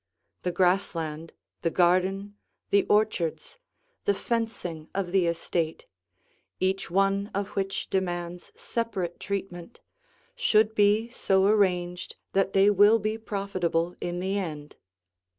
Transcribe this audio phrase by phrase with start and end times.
[0.41, 1.31] The grass land,
[1.61, 2.35] the garden,
[2.71, 3.59] the orchards,
[4.05, 5.85] the fencing of the estate,
[6.59, 9.79] each one of which demands separate treatment,
[10.35, 14.75] should be so arranged that they will be profitable in the end.